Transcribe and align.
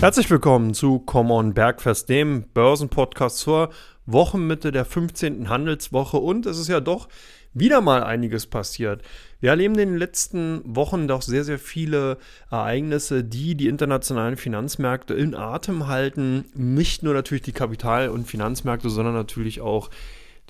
Herzlich 0.00 0.30
willkommen 0.30 0.72
zu 0.72 0.98
Come 0.98 1.34
On 1.34 1.52
Bergfest, 1.52 2.08
dem 2.08 2.44
Börsenpodcast 2.54 3.36
zur 3.36 3.68
Wochenmitte 4.06 4.72
der 4.72 4.86
15. 4.86 5.50
Handelswoche. 5.50 6.16
Und 6.16 6.46
es 6.46 6.58
ist 6.58 6.68
ja 6.68 6.80
doch 6.80 7.10
wieder 7.52 7.82
mal 7.82 8.02
einiges 8.02 8.46
passiert. 8.46 9.02
Wir 9.40 9.50
erleben 9.50 9.74
in 9.74 9.90
den 9.90 9.98
letzten 9.98 10.62
Wochen 10.64 11.06
doch 11.06 11.20
sehr, 11.20 11.44
sehr 11.44 11.58
viele 11.58 12.16
Ereignisse, 12.50 13.24
die 13.24 13.56
die 13.56 13.68
internationalen 13.68 14.38
Finanzmärkte 14.38 15.12
in 15.12 15.34
Atem 15.34 15.86
halten. 15.86 16.46
Nicht 16.54 17.02
nur 17.02 17.12
natürlich 17.12 17.42
die 17.42 17.52
Kapital- 17.52 18.08
und 18.08 18.26
Finanzmärkte, 18.26 18.88
sondern 18.88 19.12
natürlich 19.12 19.60
auch 19.60 19.90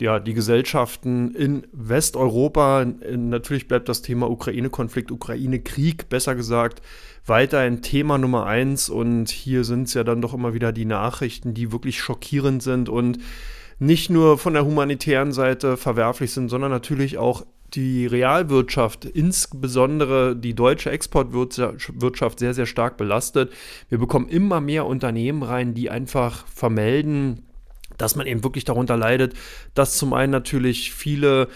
ja, 0.01 0.21
die 0.21 0.35
Gesellschaften 0.35 1.35
in 1.35 1.67
Westeuropa. 1.73 2.85
Natürlich 2.85 3.69
bleibt 3.69 3.89
das 3.89 4.03
Thema 4.03 4.31
Ukraine-Konflikt, 4.31 5.11
Ukraine-Krieg, 5.11 6.09
besser 6.09 6.35
gesagt, 6.35 6.83
weiter 7.27 7.59
ein 7.59 7.83
Thema 7.83 8.19
Nummer 8.19 8.47
eins. 8.47 8.89
Und 8.89 9.31
hier 9.31 9.65
sind 9.65 9.89
es 9.89 9.95
ja 9.95 10.05
dann 10.05 10.23
doch 10.23 10.35
immer 10.35 10.55
wieder 10.55 10.73
die 10.73 10.85
Nachrichten, 10.85 11.55
die 11.55 11.73
wirklich 11.73 12.01
schockierend 12.01 12.63
sind 12.63 12.89
und 12.89 13.19
nicht 13.79 14.11
nur 14.11 14.39
von 14.39 14.53
der 14.53 14.65
humanitären 14.65 15.33
Seite 15.33 15.77
verwerflich 15.77 16.33
sind, 16.33 16.49
sondern 16.49 16.71
natürlich 16.71 17.17
auch 17.17 17.47
die 17.73 18.07
Realwirtschaft, 18.07 19.05
insbesondere 19.05 20.35
die 20.37 20.55
deutsche 20.55 20.91
Exportwirtschaft, 20.91 22.39
sehr, 22.39 22.53
sehr 22.53 22.67
stark 22.67 22.97
belastet. 22.97 23.53
Wir 23.89 23.99
bekommen 23.99 24.29
immer 24.29 24.61
mehr 24.61 24.87
Unternehmen 24.87 25.43
rein, 25.43 25.73
die 25.73 25.89
einfach 25.89 26.47
vermelden, 26.49 27.47
dass 28.01 28.17
man 28.17 28.27
eben 28.27 28.43
wirklich 28.45 28.65
darunter 28.65 28.97
leidet, 28.97 29.35
dass 29.75 29.97
zum 29.97 30.13
einen 30.13 30.33
natürlich 30.33 30.93
viele 30.93 31.49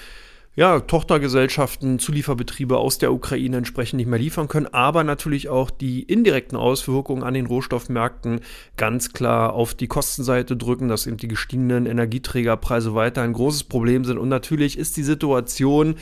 ja, 0.56 0.78
Tochtergesellschaften, 0.78 1.98
Zulieferbetriebe 1.98 2.78
aus 2.78 2.98
der 2.98 3.12
Ukraine 3.12 3.56
entsprechend 3.56 3.96
nicht 3.96 4.06
mehr 4.06 4.20
liefern 4.20 4.46
können, 4.46 4.72
aber 4.72 5.02
natürlich 5.02 5.48
auch 5.48 5.68
die 5.70 6.02
indirekten 6.04 6.56
Auswirkungen 6.56 7.24
an 7.24 7.34
den 7.34 7.46
Rohstoffmärkten 7.46 8.40
ganz 8.76 9.12
klar 9.12 9.52
auf 9.52 9.74
die 9.74 9.88
Kostenseite 9.88 10.56
drücken, 10.56 10.88
dass 10.88 11.08
eben 11.08 11.16
die 11.16 11.26
gestiegenen 11.26 11.86
Energieträgerpreise 11.86 12.94
weiter 12.94 13.22
ein 13.22 13.32
großes 13.32 13.64
Problem 13.64 14.04
sind. 14.04 14.18
Und 14.18 14.28
natürlich 14.28 14.78
ist 14.78 14.96
die 14.96 15.02
Situation 15.02 15.96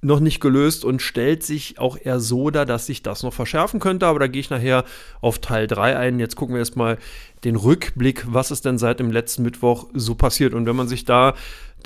noch 0.00 0.20
nicht 0.20 0.40
gelöst 0.40 0.84
und 0.84 1.02
stellt 1.02 1.42
sich 1.42 1.78
auch 1.78 1.98
eher 2.00 2.20
so 2.20 2.50
dar, 2.50 2.66
dass 2.66 2.86
sich 2.86 3.02
das 3.02 3.22
noch 3.22 3.34
verschärfen 3.34 3.80
könnte. 3.80 4.06
Aber 4.06 4.20
da 4.20 4.26
gehe 4.28 4.40
ich 4.40 4.50
nachher 4.50 4.84
auf 5.20 5.40
Teil 5.40 5.66
3 5.66 5.96
ein. 5.96 6.20
Jetzt 6.20 6.36
gucken 6.36 6.54
wir 6.54 6.60
erstmal 6.60 6.98
den 7.44 7.56
Rückblick, 7.56 8.24
was 8.28 8.50
ist 8.50 8.64
denn 8.64 8.78
seit 8.78 9.00
dem 9.00 9.10
letzten 9.10 9.42
Mittwoch 9.42 9.88
so 9.94 10.14
passiert. 10.14 10.54
Und 10.54 10.66
wenn 10.66 10.76
man 10.76 10.88
sich 10.88 11.04
da 11.04 11.34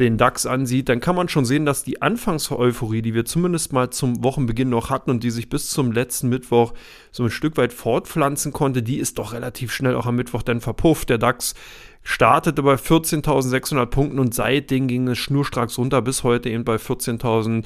den 0.01 0.17
DAX 0.17 0.47
ansieht, 0.47 0.89
dann 0.89 1.01
kann 1.01 1.17
man 1.17 1.29
schon 1.29 1.45
sehen, 1.45 1.67
dass 1.67 1.85
die 1.85 2.01
Anfangseuphorie, 2.01 3.03
die 3.03 3.15
wir 3.15 3.25
zumindest 3.25 3.73
mal 3.73 3.91
zum 3.91 4.25
Wochenbeginn 4.25 4.71
noch 4.71 4.91
hatten 4.91 5.11
und 5.11 5.23
die 5.23 5.31
sich 5.31 5.49
bis 5.49 5.69
zum 5.69 5.93
letzten 5.93 6.29
Mittwoch 6.29 6.73
so 7.11 7.25
ein 7.25 7.31
Stück 7.31 7.57
weit 7.57 7.73
fortpflanzen 7.73 8.53
konnte, 8.53 8.83
die 8.83 8.99
ist 8.99 9.19
doch 9.19 9.33
relativ 9.33 9.73
schnell 9.73 9.95
auch 9.95 10.07
am 10.07 10.17
Mittwoch 10.17 10.43
dann 10.43 10.61
verpufft. 10.61 11.11
Der 11.11 11.19
DAX 11.19 11.55
startete 12.03 12.63
bei 12.63 12.75
14.600 12.75 13.87
Punkten 13.87 14.19
und 14.19 14.35
seitdem 14.35 14.89
ging 14.89 15.07
es 15.09 15.19
schnurstracks 15.19 15.79
runter 15.79 16.01
bis 16.03 16.25
heute 16.25 16.49
eben 16.49 16.65
bei 16.65 16.77
14.000 16.77 17.65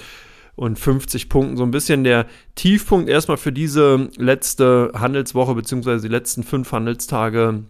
und 0.57 0.79
50 0.79 1.29
Punkten. 1.29 1.57
So 1.57 1.63
ein 1.63 1.71
bisschen 1.71 2.03
der 2.03 2.27
Tiefpunkt 2.55 3.09
erstmal 3.09 3.37
für 3.37 3.53
diese 3.53 4.09
letzte 4.17 4.91
Handelswoche 4.95 5.55
beziehungsweise 5.55 6.09
die 6.09 6.13
letzten 6.13 6.43
fünf 6.43 6.73
Handelstage 6.73 7.65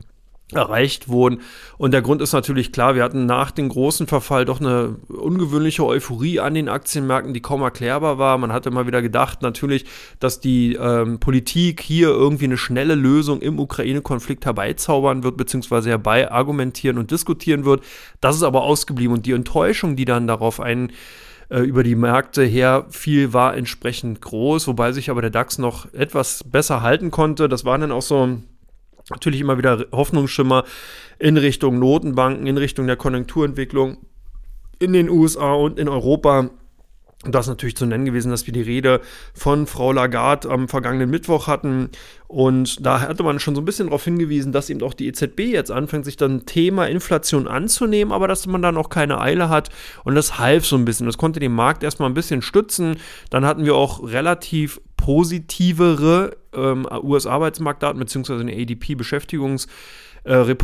erreicht 0.52 1.08
wurden. 1.08 1.40
Und 1.76 1.92
der 1.92 2.02
Grund 2.02 2.22
ist 2.22 2.32
natürlich 2.32 2.70
klar, 2.70 2.94
wir 2.94 3.02
hatten 3.02 3.26
nach 3.26 3.50
dem 3.50 3.68
großen 3.68 4.06
Verfall 4.06 4.44
doch 4.44 4.60
eine 4.60 4.96
ungewöhnliche 5.08 5.84
Euphorie 5.84 6.38
an 6.38 6.54
den 6.54 6.68
Aktienmärkten, 6.68 7.34
die 7.34 7.42
kaum 7.42 7.62
erklärbar 7.62 8.18
war. 8.18 8.38
Man 8.38 8.52
hatte 8.52 8.70
mal 8.70 8.86
wieder 8.86 9.02
gedacht, 9.02 9.42
natürlich, 9.42 9.86
dass 10.20 10.38
die 10.38 10.74
ähm, 10.74 11.18
Politik 11.18 11.80
hier 11.80 12.08
irgendwie 12.10 12.44
eine 12.44 12.58
schnelle 12.58 12.94
Lösung 12.94 13.40
im 13.40 13.58
Ukraine-Konflikt 13.58 14.44
herbeizaubern 14.44 15.24
wird, 15.24 15.36
beziehungsweise 15.36 15.90
herbei 15.90 16.30
argumentieren 16.30 16.98
und 16.98 17.10
diskutieren 17.10 17.64
wird. 17.64 17.82
Das 18.20 18.36
ist 18.36 18.44
aber 18.44 18.62
ausgeblieben 18.62 19.14
und 19.14 19.26
die 19.26 19.32
Enttäuschung, 19.32 19.96
die 19.96 20.04
dann 20.04 20.28
darauf 20.28 20.60
ein 20.60 20.92
äh, 21.48 21.58
über 21.58 21.82
die 21.82 21.96
Märkte 21.96 22.44
her 22.44 22.86
viel 22.90 23.32
war 23.32 23.56
entsprechend 23.56 24.20
groß, 24.20 24.68
wobei 24.68 24.92
sich 24.92 25.10
aber 25.10 25.22
der 25.22 25.30
DAX 25.30 25.58
noch 25.58 25.92
etwas 25.92 26.44
besser 26.44 26.82
halten 26.82 27.10
konnte. 27.10 27.48
Das 27.48 27.64
waren 27.64 27.80
dann 27.80 27.92
auch 27.92 28.02
so 28.02 28.38
natürlich 29.10 29.40
immer 29.40 29.58
wieder 29.58 29.86
Hoffnungsschimmer 29.92 30.64
in 31.18 31.36
Richtung 31.36 31.78
Notenbanken, 31.78 32.46
in 32.46 32.58
Richtung 32.58 32.86
der 32.86 32.96
Konjunkturentwicklung 32.96 33.98
in 34.78 34.92
den 34.92 35.08
USA 35.08 35.54
und 35.54 35.78
in 35.78 35.88
Europa. 35.88 36.50
Und 37.24 37.34
das 37.34 37.46
ist 37.46 37.50
natürlich 37.50 37.76
zu 37.76 37.86
nennen 37.86 38.04
gewesen, 38.04 38.30
dass 38.30 38.46
wir 38.46 38.52
die 38.52 38.62
Rede 38.62 39.00
von 39.34 39.66
Frau 39.66 39.90
Lagarde 39.90 40.50
am 40.50 40.68
vergangenen 40.68 41.08
Mittwoch 41.08 41.46
hatten. 41.46 41.88
Und 42.28 42.84
da 42.84 43.00
hatte 43.00 43.22
man 43.22 43.40
schon 43.40 43.54
so 43.54 43.62
ein 43.62 43.64
bisschen 43.64 43.86
darauf 43.86 44.04
hingewiesen, 44.04 44.52
dass 44.52 44.68
eben 44.68 44.82
auch 44.82 44.92
die 44.92 45.08
EZB 45.08 45.40
jetzt 45.40 45.70
anfängt, 45.70 46.04
sich 46.04 46.16
dann 46.16 46.44
Thema 46.44 46.86
Inflation 46.86 47.48
anzunehmen, 47.48 48.12
aber 48.12 48.28
dass 48.28 48.46
man 48.46 48.62
dann 48.62 48.76
auch 48.76 48.90
keine 48.90 49.20
Eile 49.20 49.48
hat. 49.48 49.70
Und 50.04 50.14
das 50.14 50.38
half 50.38 50.66
so 50.66 50.76
ein 50.76 50.84
bisschen. 50.84 51.06
Das 51.06 51.16
konnte 51.16 51.40
den 51.40 51.54
Markt 51.54 51.82
erstmal 51.82 52.10
ein 52.10 52.14
bisschen 52.14 52.42
stützen. 52.42 52.98
Dann 53.30 53.46
hatten 53.46 53.64
wir 53.64 53.74
auch 53.74 54.06
relativ 54.06 54.80
positivere 54.96 56.36
ähm, 56.56 56.88
US-Arbeitsmarktdaten, 57.02 57.98
beziehungsweise 57.98 58.40
eine 58.40 58.52
ADP-Beschäftigungs- 58.52 59.68
äh, 60.26 60.56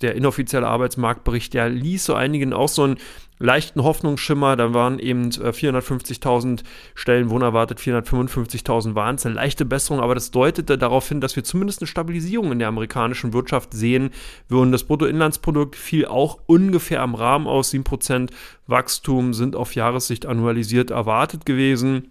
der 0.00 0.14
inoffizielle 0.14 0.66
Arbeitsmarktbericht, 0.66 1.52
der 1.52 1.68
ließ 1.68 2.04
so 2.04 2.14
einigen 2.14 2.52
auch 2.52 2.68
so 2.68 2.84
einen 2.84 2.98
leichten 3.40 3.82
Hoffnungsschimmer. 3.82 4.56
Da 4.56 4.74
waren 4.74 4.98
eben 4.98 5.26
äh, 5.26 5.50
450.000 5.50 6.62
Stellen 6.94 7.30
wohnerwartet, 7.30 7.80
455.000 7.80 8.94
waren 8.94 9.16
es. 9.16 9.26
Eine 9.26 9.34
leichte 9.34 9.64
Besserung, 9.64 10.00
aber 10.00 10.14
das 10.14 10.30
deutete 10.30 10.78
darauf 10.78 11.08
hin, 11.08 11.20
dass 11.20 11.36
wir 11.36 11.44
zumindest 11.44 11.80
eine 11.80 11.88
Stabilisierung 11.88 12.52
in 12.52 12.58
der 12.58 12.68
amerikanischen 12.68 13.32
Wirtschaft 13.32 13.74
sehen 13.74 14.10
würden. 14.48 14.72
Das 14.72 14.84
Bruttoinlandsprodukt 14.84 15.76
fiel 15.76 16.06
auch 16.06 16.38
ungefähr 16.46 17.02
am 17.02 17.14
Rahmen 17.14 17.46
aus. 17.46 17.72
7% 17.72 18.30
Wachstum 18.66 19.34
sind 19.34 19.56
auf 19.56 19.74
Jahressicht 19.74 20.26
annualisiert 20.26 20.90
erwartet 20.90 21.44
gewesen 21.44 22.10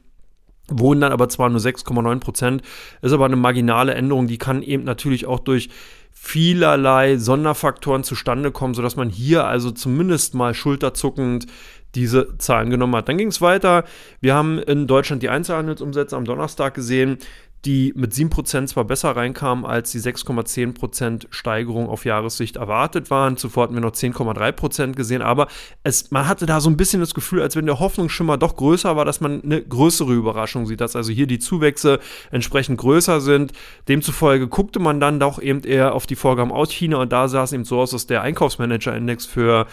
wohnen 0.69 1.01
dann 1.01 1.11
aber 1.11 1.29
zwar 1.29 1.49
nur 1.49 1.59
6,9 1.59 2.19
Prozent, 2.19 2.61
ist 3.01 3.13
aber 3.13 3.25
eine 3.25 3.35
marginale 3.35 3.93
Änderung, 3.93 4.27
die 4.27 4.37
kann 4.37 4.61
eben 4.61 4.83
natürlich 4.83 5.25
auch 5.25 5.39
durch 5.39 5.69
vielerlei 6.11 7.17
Sonderfaktoren 7.17 8.03
zustande 8.03 8.51
kommen, 8.51 8.73
sodass 8.73 8.95
man 8.95 9.09
hier 9.09 9.45
also 9.45 9.71
zumindest 9.71 10.33
mal 10.33 10.53
schulterzuckend 10.53 11.45
diese 11.95 12.37
Zahlen 12.37 12.69
genommen 12.69 12.95
hat. 12.95 13.07
Dann 13.07 13.17
ging 13.17 13.29
es 13.29 13.41
weiter. 13.41 13.85
Wir 14.19 14.35
haben 14.35 14.59
in 14.59 14.87
Deutschland 14.87 15.23
die 15.23 15.29
Einzelhandelsumsätze 15.29 16.15
am 16.15 16.25
Donnerstag 16.25 16.73
gesehen 16.73 17.17
die 17.67 17.91
mit 17.97 18.13
7% 18.13 18.67
zwar 18.67 18.85
besser 18.85 19.11
reinkamen, 19.11 19.65
als 19.65 19.91
die 19.91 19.99
6,10% 19.99 21.25
Steigerung 21.31 21.89
auf 21.89 22.05
Jahressicht 22.05 22.55
erwartet 22.55 23.11
waren. 23.11 23.35
Zuvor 23.35 23.63
hatten 23.63 23.73
wir 23.73 23.81
noch 23.81 23.91
10,3% 23.91 24.93
gesehen, 24.93 25.21
aber 25.21 25.47
es, 25.83 26.09
man 26.09 26.29
hatte 26.29 26.45
da 26.45 26.61
so 26.61 26.69
ein 26.69 26.77
bisschen 26.77 27.01
das 27.01 27.13
Gefühl, 27.13 27.41
als 27.41 27.57
wenn 27.57 27.65
der 27.65 27.79
Hoffnungsschimmer 27.79 28.37
doch 28.37 28.55
größer 28.55 28.95
war, 28.95 29.03
dass 29.03 29.19
man 29.19 29.43
eine 29.43 29.61
größere 29.61 30.13
Überraschung 30.13 30.65
sieht, 30.65 30.79
dass 30.79 30.95
also 30.95 31.11
hier 31.11 31.27
die 31.27 31.39
Zuwächse 31.39 31.99
entsprechend 32.31 32.77
größer 32.77 33.19
sind. 33.19 33.51
Demzufolge 33.89 34.47
guckte 34.47 34.79
man 34.79 35.01
dann 35.01 35.19
doch 35.19 35.41
eben 35.41 35.63
eher 35.63 35.93
auf 35.93 36.07
die 36.07 36.15
Vorgaben 36.15 36.53
aus 36.53 36.71
China 36.71 37.01
und 37.01 37.11
da 37.11 37.27
sah 37.27 37.43
es 37.43 37.51
eben 37.51 37.65
so 37.65 37.81
aus, 37.81 37.91
dass 37.91 38.07
der 38.07 38.21
Einkaufsmanager-Index 38.21 39.25
für 39.25 39.67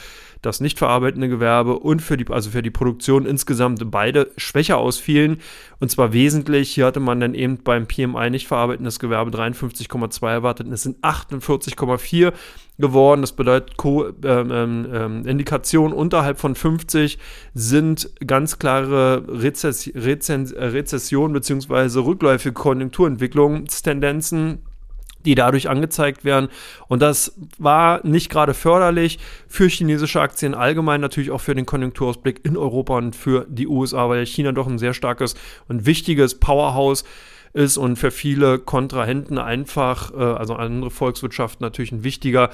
das 0.47 0.61
nicht 0.61 0.79
verarbeitende 0.79 1.29
Gewerbe 1.29 1.79
und 1.79 2.03
für 2.03 2.17
die, 2.17 2.27
also 2.29 2.51
für 2.51 2.63
die 2.63 2.71
Produktion 2.71 3.27
insgesamt 3.27 3.91
beide 3.91 4.31
schwächer 4.37 4.79
ausfielen. 4.79 5.41
Und 5.81 5.91
zwar 5.91 6.13
wesentlich. 6.13 6.71
Hier 6.71 6.87
hatte 6.87 7.01
man 7.01 7.21
dann 7.21 7.35
eben 7.35 7.59
beim 7.59 7.87
PMI 7.87 8.31
nicht 8.31 8.47
verarbeitendes 8.47 8.99
Gewerbe 8.99 9.31
53,2 9.31 10.29
erwartet 10.29 10.67
es 10.69 10.83
sind 10.83 11.05
48,4 11.05 12.33
geworden. 12.79 13.21
Das 13.21 13.33
bedeutet, 13.33 13.77
Co 13.77 14.09
ähm, 14.09 14.51
ähm, 14.51 14.89
ähm 14.93 15.27
Indikationen 15.27 15.93
unterhalb 15.93 16.41
von 16.41 16.55
50 16.55 17.19
sind 17.55 18.11
ganz 18.27 18.59
klare 18.59 19.25
Rezess 19.29 19.91
Rezess 19.95 20.55
Rezession 20.55 21.33
bzw. 21.33 22.01
rückläufige 22.01 22.53
Konjunkturentwicklungstendenzen 22.53 24.63
die 25.25 25.35
dadurch 25.35 25.69
angezeigt 25.69 26.25
werden. 26.25 26.49
Und 26.89 27.03
das 27.03 27.35
war 27.59 28.05
nicht 28.07 28.31
gerade 28.31 28.55
förderlich 28.55 29.19
für 29.49 29.69
chinesische 29.69 30.21
Aktien 30.21 30.55
allgemein, 30.55 31.01
natürlich 31.01 31.31
auch 31.31 31.41
für 31.41 31.55
den 31.55 31.67
Konjunkturausblick 31.67 32.41
in 32.45 32.57
Europa 32.57 32.97
und 32.97 33.17
für 33.17 33.47
die 33.49 33.67
USA, 33.67 34.09
weil 34.09 34.27
China 34.27 34.53
doch 34.53 34.67
ein 34.67 34.79
sehr 34.79 34.95
starkes 34.95 35.35
und 35.69 35.87
wichtiges 35.87 36.37
Powerhouse 36.37 37.05
ist 37.53 37.77
und 37.77 37.97
für 37.97 38.11
viele 38.11 38.59
Kontrahenten 38.59 39.39
einfach, 39.39 40.13
äh, 40.13 40.17
also 40.17 40.55
andere 40.55 40.91
Volkswirtschaften 40.91 41.65
natürlich 41.65 41.93
ein 41.93 42.05
wichtiger 42.05 42.51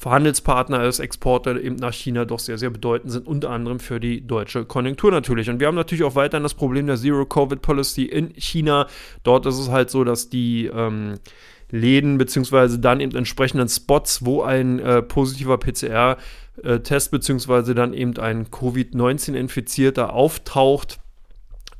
Verhandelspartner 0.00 0.84
ist, 0.84 0.98
Exporte 0.98 1.60
eben 1.60 1.76
nach 1.76 1.92
China 1.92 2.24
doch 2.24 2.38
sehr, 2.38 2.56
sehr 2.56 2.70
bedeutend 2.70 3.12
sind, 3.12 3.26
unter 3.26 3.50
anderem 3.50 3.80
für 3.80 4.00
die 4.00 4.26
deutsche 4.26 4.64
Konjunktur 4.64 5.10
natürlich. 5.10 5.50
Und 5.50 5.60
wir 5.60 5.66
haben 5.66 5.74
natürlich 5.74 6.04
auch 6.04 6.14
weiterhin 6.14 6.42
das 6.42 6.54
Problem 6.54 6.86
der 6.86 6.96
Zero-Covid-Policy 6.96 8.06
in 8.06 8.32
China. 8.38 8.86
Dort 9.24 9.44
ist 9.44 9.58
es 9.58 9.68
halt 9.68 9.90
so, 9.90 10.02
dass 10.02 10.30
die 10.30 10.70
ähm, 10.74 11.18
Läden 11.70 12.18
beziehungsweise 12.18 12.78
dann 12.78 13.00
eben 13.00 13.16
entsprechenden 13.16 13.68
Spots, 13.68 14.24
wo 14.24 14.42
ein 14.42 14.78
äh, 14.78 15.02
positiver 15.02 15.58
PCR-Test 15.58 17.06
äh, 17.08 17.10
beziehungsweise 17.10 17.74
dann 17.74 17.92
eben 17.92 18.16
ein 18.18 18.50
Covid-19-Infizierter 18.50 20.12
auftaucht, 20.12 21.00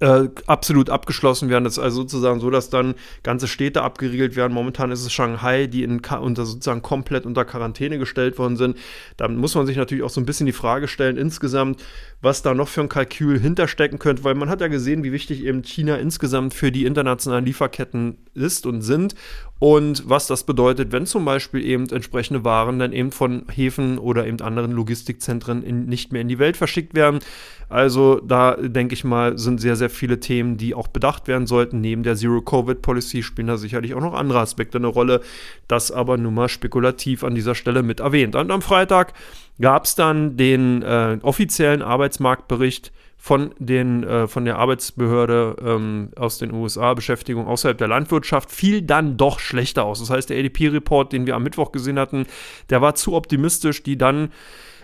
äh, 0.01 0.29
absolut 0.47 0.91
abgeschlossen 0.91 1.49
werden. 1.51 1.65
Das 1.65 1.75
ist 1.75 1.79
also 1.79 2.01
sozusagen 2.03 2.41
so, 2.41 2.51
dass 2.51 2.71
dann 2.71 2.95
ganze 3.23 3.47
Städte 3.47 3.83
abgeriegelt 3.83 4.35
werden. 4.35 4.53
Momentan 4.53 4.91
ist 4.91 5.05
es 5.05 5.13
Shanghai, 5.13 5.67
die 5.67 5.83
in, 5.83 6.01
unter, 6.01 6.47
sozusagen 6.47 6.83
komplett 6.83 7.27
unter 7.27 7.45
Quarantäne 7.45 7.99
gestellt 7.99 8.39
worden 8.39 8.57
sind. 8.57 8.77
Da 9.17 9.29
muss 9.29 9.55
man 9.55 9.67
sich 9.67 9.77
natürlich 9.77 10.03
auch 10.03 10.11
so 10.11 10.21
ein 10.21 10.27
bisschen 10.27 10.47
die 10.47 10.53
Frage 10.53 10.89
stellen, 10.89 11.17
insgesamt, 11.17 11.83
was 12.23 12.43
da 12.43 12.55
noch 12.55 12.69
für 12.69 12.81
ein 12.81 12.89
Kalkül 12.89 13.39
hinterstecken 13.39 13.99
könnte, 13.99 14.25
weil 14.25 14.35
man 14.35 14.49
hat 14.49 14.61
ja 14.61 14.69
gesehen, 14.69 15.05
wie 15.05 15.13
wichtig 15.13 15.45
eben 15.45 15.63
China 15.63 15.97
insgesamt 15.97 16.55
für 16.55 16.73
die 16.73 16.87
internationalen 16.87 17.45
Lieferketten 17.45 18.19
ist 18.35 18.67
und 18.67 18.83
sind 18.83 19.15
und 19.61 20.09
was 20.09 20.27
das 20.27 20.45
bedeutet, 20.45 20.91
wenn 20.91 21.05
zum 21.05 21.27
Beispiel 21.27 21.63
eben 21.63 21.87
entsprechende 21.91 22.45
Waren 22.45 22.79
dann 22.79 22.95
eben 22.95 23.13
von 23.13 23.45
Häfen 23.51 23.99
oder 23.99 24.27
eben 24.27 24.41
anderen 24.41 24.73
Logistikzentren 24.73 25.63
in, 25.63 25.85
nicht 25.85 26.13
mehr 26.13 26.23
in 26.23 26.29
die 26.29 26.39
Welt 26.39 26.57
verschickt 26.57 26.95
werden. 26.95 27.21
Also 27.69 28.21
da 28.21 28.57
denke 28.57 28.95
ich 28.95 29.05
mal, 29.05 29.37
sind 29.37 29.61
sehr, 29.61 29.77
sehr 29.77 29.90
viele 29.91 30.21
Themen, 30.21 30.57
die 30.57 30.75
auch 30.75 30.89
bedacht 30.89 31.29
werden 31.29 31.47
sollten. 31.47 31.81
Neben 31.81 32.03
der 32.03 32.17
Zero-Covid-Policy 32.17 33.23
spielen 33.23 33.49
da 33.49 33.57
sicherlich 33.57 33.95
auch 33.95 34.01
noch 34.01 34.15
andere 34.15 34.41
Aspekte 34.41 34.79
eine 34.79 34.87
Rolle. 34.87 35.21
Das 35.69 35.93
aber 35.93 36.17
nur 36.17 36.33
mal 36.33 36.49
spekulativ 36.49 37.25
an 37.25 37.35
dieser 37.35 37.55
Stelle 37.55 37.83
mit 37.83 38.01
erwähnt. 38.01 38.35
Und 38.37 38.51
am 38.51 38.63
Freitag 38.63 39.13
gab 39.61 39.85
es 39.85 39.95
dann 39.95 40.37
den 40.37 40.83
äh, 40.83 41.19
offiziellen 41.23 41.83
Arbeitsmarktbericht 41.83 42.93
von, 43.21 43.51
den, 43.59 44.03
äh, 44.03 44.27
von 44.27 44.47
der 44.47 44.59
Arbeitsbehörde 44.59 45.57
ähm, 45.63 46.09
aus 46.17 46.39
den 46.39 46.55
USA, 46.55 46.95
Beschäftigung 46.95 47.47
außerhalb 47.47 47.77
der 47.77 47.89
Landwirtschaft, 47.89 48.51
fiel 48.51 48.81
dann 48.81 49.19
doch 49.19 49.41
schlechter 49.41 49.85
aus. 49.85 50.01
Das 50.01 50.09
heißt, 50.09 50.31
der 50.31 50.39
ADP-Report, 50.39 51.13
den 51.13 51.27
wir 51.27 51.37
am 51.37 51.43
Mittwoch 51.43 51.71
gesehen 51.71 51.99
hatten, 51.99 52.27
der 52.71 52.81
war 52.81 52.95
zu 52.95 53.13
optimistisch, 53.13 53.83
die 53.83 53.99
dann 53.99 54.31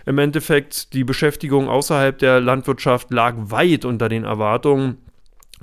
im 0.07 0.17
Endeffekt 0.19 0.93
die 0.93 1.03
Beschäftigung 1.03 1.67
außerhalb 1.67 2.17
der 2.17 2.39
Landwirtschaft 2.39 3.11
lag 3.11 3.35
weit 3.37 3.83
unter 3.83 4.07
den 4.07 4.23
Erwartungen. 4.23 4.99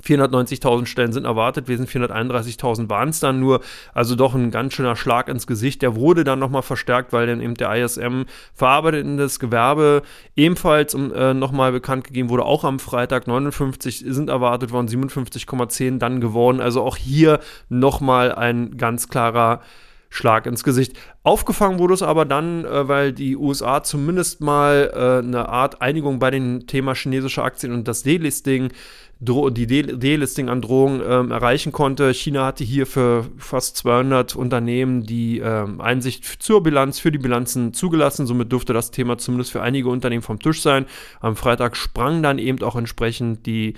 490.000 0.03 0.85
Stellen 0.85 1.13
sind 1.13 1.25
erwartet, 1.25 1.67
wir 1.67 1.77
sind 1.77 1.89
431.000 1.89 2.87
waren 2.87 3.09
es 3.09 3.19
dann 3.19 3.39
nur, 3.39 3.61
also 3.95 4.15
doch 4.15 4.35
ein 4.35 4.51
ganz 4.51 4.75
schöner 4.75 4.95
Schlag 4.95 5.29
ins 5.29 5.47
Gesicht. 5.47 5.81
Der 5.81 5.95
wurde 5.95 6.23
dann 6.23 6.37
nochmal 6.37 6.61
verstärkt, 6.61 7.11
weil 7.11 7.25
dann 7.25 7.41
eben 7.41 7.55
der 7.55 7.73
ISM 7.75 8.25
verarbeitendes 8.53 9.39
Gewerbe 9.39 10.03
ebenfalls 10.35 10.93
äh, 10.93 11.33
nochmal 11.33 11.71
bekannt 11.71 12.03
gegeben 12.03 12.29
wurde, 12.29 12.45
auch 12.45 12.63
am 12.63 12.77
Freitag 12.77 13.25
59 13.25 14.03
sind 14.07 14.29
erwartet 14.29 14.71
worden, 14.71 14.89
57,10 14.89 15.97
dann 15.97 16.21
geworden. 16.21 16.61
Also 16.61 16.83
auch 16.83 16.97
hier 16.97 17.39
nochmal 17.69 18.35
ein 18.35 18.77
ganz 18.77 19.09
klarer 19.09 19.61
Schlag 20.09 20.45
ins 20.45 20.63
Gesicht. 20.63 20.93
Aufgefangen 21.23 21.79
wurde 21.79 21.93
es 21.93 22.01
aber 22.01 22.25
dann, 22.25 22.65
äh, 22.65 22.87
weil 22.87 23.13
die 23.13 23.35
USA 23.35 23.83
zumindest 23.83 24.41
mal 24.41 24.91
äh, 24.93 25.25
eine 25.25 25.49
Art 25.49 25.81
Einigung 25.81 26.19
bei 26.19 26.31
dem 26.31 26.67
Thema 26.67 26.95
chinesische 26.95 27.43
Aktien 27.43 27.73
und 27.73 27.87
das 27.87 28.03
Delisting 28.03 28.71
die 29.19 29.65
Delisting 29.67 30.49
an 30.49 30.61
Drohungen 30.61 31.01
ähm, 31.07 31.31
erreichen 31.31 31.71
konnte. 31.71 32.13
China 32.13 32.47
hatte 32.47 32.63
hier 32.63 32.85
für 32.85 33.25
fast 33.37 33.77
200 33.77 34.35
Unternehmen 34.35 35.03
die 35.03 35.39
ähm, 35.39 35.79
Einsicht 35.79 36.25
zur 36.43 36.61
Bilanz, 36.61 36.99
für 36.99 37.11
die 37.11 37.17
Bilanzen 37.17 37.73
zugelassen. 37.73 38.27
Somit 38.27 38.51
durfte 38.51 38.73
das 38.73 38.91
Thema 38.91 39.17
zumindest 39.17 39.51
für 39.51 39.61
einige 39.61 39.87
Unternehmen 39.87 40.21
vom 40.21 40.39
Tisch 40.39 40.61
sein. 40.61 40.85
Am 41.21 41.37
Freitag 41.37 41.77
sprang 41.77 42.21
dann 42.23 42.39
eben 42.39 42.61
auch 42.61 42.75
entsprechend 42.75 43.45
die 43.45 43.75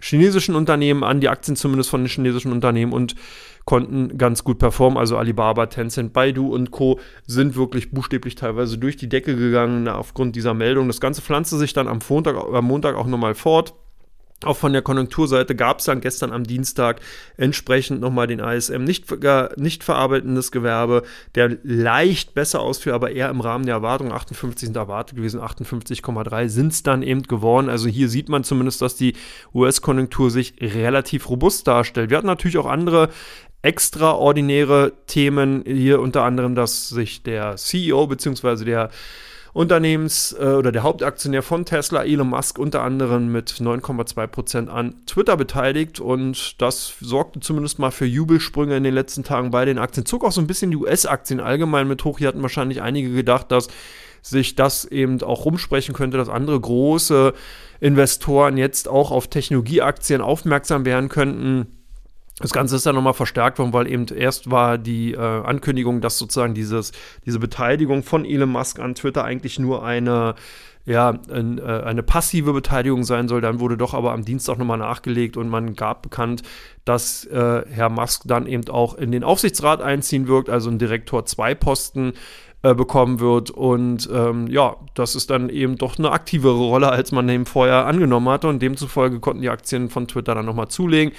chinesischen 0.00 0.54
Unternehmen 0.54 1.04
an, 1.04 1.20
die 1.20 1.28
Aktien 1.28 1.56
zumindest 1.56 1.90
von 1.90 2.02
den 2.02 2.08
chinesischen 2.08 2.52
Unternehmen 2.52 2.92
und 2.92 3.14
konnten 3.64 4.18
ganz 4.18 4.44
gut 4.44 4.58
performen. 4.58 4.98
Also 4.98 5.16
Alibaba, 5.16 5.66
Tencent, 5.66 6.12
Baidu 6.12 6.52
und 6.52 6.70
Co. 6.70 6.98
sind 7.26 7.56
wirklich 7.56 7.90
buchstäblich 7.90 8.34
teilweise 8.34 8.78
durch 8.78 8.96
die 8.96 9.08
Decke 9.08 9.36
gegangen 9.36 9.86
aufgrund 9.88 10.36
dieser 10.36 10.54
Meldung. 10.54 10.86
Das 10.88 11.00
Ganze 11.00 11.22
pflanzte 11.22 11.56
sich 11.56 11.72
dann 11.72 11.88
am, 11.88 12.00
Montag, 12.08 12.36
am 12.36 12.64
Montag 12.64 12.96
auch 12.96 13.06
nochmal 13.06 13.34
fort. 13.34 13.74
Auch 14.42 14.56
von 14.56 14.72
der 14.72 14.80
Konjunkturseite 14.80 15.54
gab 15.54 15.80
es 15.80 15.84
dann 15.84 16.00
gestern 16.00 16.32
am 16.32 16.44
Dienstag 16.44 17.00
entsprechend 17.36 18.00
nochmal 18.00 18.26
den 18.26 18.38
ISM 18.38 18.84
nicht, 18.84 19.04
nicht 19.58 19.84
verarbeitendes 19.84 20.50
Gewerbe, 20.50 21.02
der 21.34 21.58
leicht 21.62 22.32
besser 22.32 22.60
ausfiel, 22.60 22.92
aber 22.92 23.10
eher 23.10 23.28
im 23.28 23.42
Rahmen 23.42 23.66
der 23.66 23.74
Erwartungen. 23.74 24.12
58 24.12 24.68
sind 24.68 24.76
erwartet 24.76 25.16
gewesen, 25.16 25.40
58,3 25.40 26.48
sind 26.48 26.72
es 26.72 26.82
dann 26.82 27.02
eben 27.02 27.24
geworden. 27.24 27.68
Also 27.68 27.88
hier 27.88 28.08
sieht 28.08 28.30
man 28.30 28.42
zumindest, 28.42 28.80
dass 28.80 28.96
die 28.96 29.14
US-Konjunktur 29.54 30.30
sich 30.30 30.54
relativ 30.58 31.28
robust 31.28 31.66
darstellt. 31.66 32.08
Wir 32.08 32.16
hatten 32.16 32.26
natürlich 32.26 32.56
auch 32.56 32.66
andere 32.66 33.10
extraordinäre 33.60 34.92
Themen, 35.06 35.64
hier 35.66 36.00
unter 36.00 36.22
anderem, 36.22 36.54
dass 36.54 36.88
sich 36.88 37.22
der 37.22 37.56
CEO 37.56 38.06
bzw. 38.06 38.64
der 38.64 38.90
Unternehmens- 39.52 40.32
äh, 40.38 40.44
oder 40.44 40.72
der 40.72 40.82
Hauptaktionär 40.82 41.42
von 41.42 41.64
Tesla, 41.64 42.04
Elon 42.04 42.28
Musk, 42.28 42.58
unter 42.58 42.82
anderem 42.82 43.32
mit 43.32 43.60
9,2% 43.60 44.68
an 44.68 44.94
Twitter 45.06 45.36
beteiligt. 45.36 46.00
Und 46.00 46.60
das 46.60 46.94
sorgte 47.00 47.40
zumindest 47.40 47.78
mal 47.78 47.90
für 47.90 48.06
Jubelsprünge 48.06 48.76
in 48.76 48.84
den 48.84 48.94
letzten 48.94 49.24
Tagen 49.24 49.50
bei 49.50 49.64
den 49.64 49.78
Aktien. 49.78 50.06
Zog 50.06 50.24
auch 50.24 50.32
so 50.32 50.40
ein 50.40 50.46
bisschen 50.46 50.70
die 50.70 50.76
US-Aktien 50.76 51.40
allgemein 51.40 51.88
mit 51.88 52.04
hoch. 52.04 52.18
Hier 52.18 52.28
hatten 52.28 52.42
wahrscheinlich 52.42 52.82
einige 52.82 53.12
gedacht, 53.12 53.50
dass 53.50 53.68
sich 54.22 54.54
das 54.54 54.84
eben 54.84 55.22
auch 55.22 55.44
rumsprechen 55.44 55.94
könnte, 55.94 56.16
dass 56.16 56.28
andere 56.28 56.60
große 56.60 57.32
Investoren 57.80 58.56
jetzt 58.56 58.88
auch 58.88 59.10
auf 59.10 59.28
Technologieaktien 59.28 60.20
aufmerksam 60.20 60.84
werden 60.84 61.08
könnten. 61.08 61.79
Das 62.40 62.52
Ganze 62.52 62.76
ist 62.76 62.86
dann 62.86 62.94
nochmal 62.94 63.14
verstärkt 63.14 63.58
worden, 63.58 63.74
weil 63.74 63.86
eben 63.86 64.06
erst 64.06 64.50
war 64.50 64.78
die 64.78 65.12
äh, 65.12 65.18
Ankündigung, 65.18 66.00
dass 66.00 66.18
sozusagen 66.18 66.54
dieses, 66.54 66.92
diese 67.26 67.38
Beteiligung 67.38 68.02
von 68.02 68.24
Elon 68.24 68.50
Musk 68.50 68.80
an 68.80 68.94
Twitter 68.94 69.24
eigentlich 69.24 69.58
nur 69.58 69.84
eine, 69.84 70.34
ja, 70.86 71.18
ein, 71.30 71.58
äh, 71.58 71.62
eine 71.62 72.02
passive 72.02 72.54
Beteiligung 72.54 73.04
sein 73.04 73.28
soll. 73.28 73.42
Dann 73.42 73.60
wurde 73.60 73.76
doch 73.76 73.92
aber 73.92 74.12
am 74.12 74.24
Dienstag 74.24 74.56
nochmal 74.56 74.78
nachgelegt 74.78 75.36
und 75.36 75.50
man 75.50 75.74
gab 75.74 76.00
bekannt, 76.00 76.42
dass 76.86 77.26
äh, 77.26 77.62
Herr 77.68 77.90
Musk 77.90 78.22
dann 78.24 78.46
eben 78.46 78.66
auch 78.70 78.94
in 78.94 79.12
den 79.12 79.22
Aufsichtsrat 79.22 79.82
einziehen 79.82 80.26
wird, 80.26 80.48
also 80.48 80.70
ein 80.70 80.78
Direktor 80.78 81.26
2 81.26 81.54
Posten 81.54 82.14
äh, 82.62 82.74
bekommen 82.74 83.20
wird. 83.20 83.50
Und 83.50 84.08
ähm, 84.12 84.46
ja, 84.46 84.76
das 84.94 85.14
ist 85.14 85.28
dann 85.28 85.50
eben 85.50 85.76
doch 85.76 85.98
eine 85.98 86.12
aktivere 86.12 86.58
Rolle, 86.58 86.90
als 86.90 87.12
man 87.12 87.28
eben 87.28 87.46
vorher 87.46 87.86
angenommen 87.86 88.28
hatte. 88.30 88.48
Und 88.48 88.60
demzufolge 88.60 89.20
konnten 89.20 89.42
die 89.42 89.50
Aktien 89.50 89.90
von 89.90 90.08
Twitter 90.08 90.34
dann 90.34 90.46
nochmal 90.46 90.68
zulegen. 90.68 91.12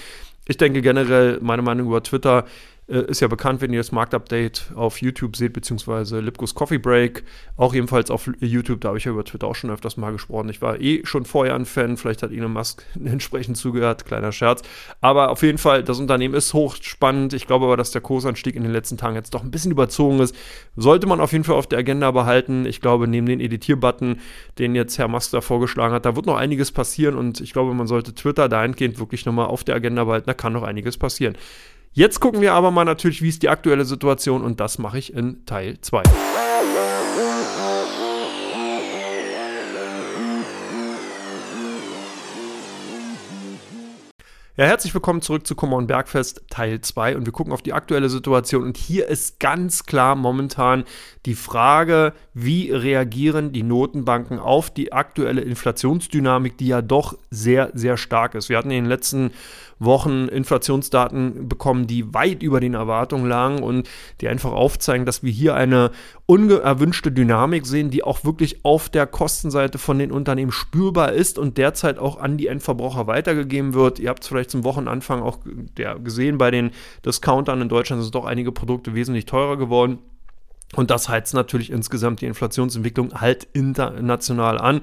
Ich 0.48 0.58
denke 0.58 0.82
generell, 0.82 1.40
meine 1.42 1.62
Meinung 1.62 1.88
über 1.88 2.02
Twitter 2.04 2.46
äh, 2.88 3.06
ist 3.10 3.22
ja 3.22 3.28
bekannt, 3.28 3.62
wenn 3.62 3.72
ihr 3.72 3.80
das 3.80 3.92
Marktupdate 3.92 4.72
auf 4.76 5.02
YouTube 5.02 5.36
seht, 5.36 5.54
beziehungsweise 5.54 6.20
Lipkos 6.20 6.56
Coffee 6.56 6.78
Break, 6.78 7.24
auch 7.56 7.74
ebenfalls 7.74 8.12
auf 8.12 8.30
YouTube, 8.40 8.82
da 8.82 8.90
habe 8.90 8.98
ich 8.98 9.06
ja 9.06 9.12
über 9.12 9.24
Twitter 9.24 9.48
auch 9.48 9.56
schon 9.56 9.70
öfters 9.70 9.98
mal 9.98 10.12
gesprochen. 10.12 10.50
Ich 10.50 10.62
war 10.62 10.80
eh 10.82 11.06
schon 11.06 11.26
vorher 11.26 11.56
ein 11.56 11.66
Fan, 11.66 11.98
vielleicht 11.98 12.24
hat 12.24 12.32
Elon 12.32 12.52
Musk 12.52 12.84
entsprechend 13.04 13.58
zugehört, 13.58 14.06
kleiner 14.06 14.32
Scherz. 14.32 14.62
Aber 15.00 15.30
auf 15.30 15.42
jeden 15.44 15.58
Fall, 15.58 15.84
das 15.84 16.00
Unternehmen 16.00 16.34
ist 16.34 16.54
hochspannend. 16.54 17.34
Ich 17.34 17.48
glaube 17.48 17.66
aber, 17.66 17.78
dass 17.78 17.92
der 17.92 18.02
Kursanstieg 18.02 18.56
in 18.56 18.64
den 18.64 18.72
letzten 18.72 18.98
Tagen 18.98 19.16
jetzt 19.16 19.34
doch 19.34 19.44
ein 19.44 19.52
bisschen 19.52 19.72
überzogen 19.72 20.20
ist. 20.20 20.36
Sollte 20.76 21.08
man 21.08 21.22
auf 21.22 21.32
jeden 21.32 21.44
Fall 21.44 21.56
auf 21.56 21.68
der 21.68 21.80
Agenda 21.80 22.12
behalten. 22.12 22.66
Ich 22.66 22.82
glaube, 22.82 23.08
neben 23.08 23.26
den 23.26 23.40
Editierbutton, 23.40 24.20
den 24.60 24.76
jetzt 24.76 24.98
Herr 24.98 25.08
Musk 25.08 25.32
da 25.32 25.42
vorgeschlagen 25.42 25.94
hat, 25.94 26.06
da 26.06 26.16
wird 26.16 26.26
noch 26.26 26.38
einiges 26.38 26.72
passieren 26.72 27.16
und 27.16 27.42
ich 27.42 27.54
glaube, 27.54 27.74
man 27.74 27.88
sollte 27.88 28.14
Twitter 28.14 28.50
dahingehend 28.50 29.00
wirklich 29.00 29.26
nochmal 29.26 29.48
auf 29.48 29.64
der 29.64 29.76
Agenda 29.76 30.04
behalten. 30.04 30.28
Da 30.28 30.34
kann 30.34 30.54
noch 30.54 30.64
einiges 30.64 30.98
passieren. 30.98 31.38
Jetzt 31.94 32.22
gucken 32.22 32.40
wir 32.40 32.54
aber 32.54 32.72
mal 32.72 32.86
natürlich, 32.86 33.22
wie 33.22 33.28
ist 33.28 33.44
die 33.44 33.50
aktuelle 33.50 33.84
Situation 33.84 34.44
und 34.44 34.62
das 34.62 34.78
mache 34.78 34.98
ich 34.98 35.14
in 35.14 35.46
Teil 35.46 35.78
2. 35.82 36.04
Ja, 44.58 44.68
herzlich 44.68 44.94
willkommen 44.94 45.22
zurück 45.22 45.46
zu 45.46 45.56
Come 45.56 45.76
on 45.76 45.88
Bergfest 45.88 46.44
Teil 46.50 46.80
2 46.80 47.18
und 47.18 47.26
wir 47.26 47.34
gucken 47.34 47.52
auf 47.52 47.62
die 47.62 47.74
aktuelle 47.74 48.10
Situation 48.10 48.64
und 48.64 48.78
hier 48.78 49.08
ist 49.08 49.42
ganz 49.42 49.86
klar 49.86 50.16
momentan 50.16 50.86
die 51.26 51.36
Frage, 51.36 52.14
wie 52.34 52.72
reagieren 52.72 53.52
die 53.52 53.64
Notenbanken 53.64 54.40
auf 54.40 54.70
die 54.70 54.94
aktuelle 54.94 55.42
Inflationsdynamik, 55.42 56.58
die 56.58 56.68
ja 56.68 56.82
doch 56.82 57.18
sehr, 57.32 57.72
sehr 57.74 57.98
stark 57.98 58.36
ist. 58.36 58.48
Wir 58.48 58.58
hatten 58.58 58.72
in 58.72 58.84
den 58.84 58.90
letzten 58.90 59.32
Wochen 59.84 60.28
Inflationsdaten 60.28 61.50
bekommen, 61.50 61.88
die 61.88 62.14
weit 62.14 62.44
über 62.44 62.60
den 62.60 62.74
Erwartungen 62.76 63.28
lagen 63.28 63.64
und 63.64 63.90
die 64.22 64.28
einfach 64.28 64.52
aufzeigen, 64.52 65.06
dass 65.06 65.24
wir 65.24 65.32
hier 65.32 65.56
eine 65.56 65.92
unerwünschte 66.26 67.12
Dynamik 67.12 67.66
sehen, 67.66 67.90
die 67.90 68.04
auch 68.04 68.24
wirklich 68.24 68.64
auf 68.64 68.90
der 68.90 69.08
Kostenseite 69.08 69.78
von 69.78 70.00
den 70.00 70.12
Unternehmen 70.12 70.52
spürbar 70.52 71.12
ist 71.12 71.40
und 71.40 71.58
derzeit 71.58 72.00
auch 72.00 72.20
an 72.20 72.38
die 72.38 72.48
Endverbraucher 72.48 73.08
weitergegeben 73.08 73.74
wird. 73.74 74.00
Ihr 74.00 74.10
habt 74.10 74.24
es 74.24 74.30
vielleicht 74.30 74.52
zum 74.52 74.64
Wochenanfang 74.64 75.22
auch 75.22 75.40
gesehen, 76.04 76.38
bei 76.38 76.52
den 76.52 76.72
Discountern 77.06 77.62
in 77.62 77.70
Deutschland 77.70 78.04
sind 78.04 78.16
doch 78.16 78.26
einige 78.26 78.52
Produkte 78.52 78.94
wesentlich 78.94 79.26
teurer 79.26 79.58
geworden. 79.58 80.00
Und 80.76 80.90
das 80.90 81.10
heizt 81.10 81.34
natürlich 81.34 81.70
insgesamt 81.70 82.22
die 82.22 82.26
Inflationsentwicklung 82.28 83.20
halt 83.20 83.46
international 83.54 84.58
an. 84.58 84.82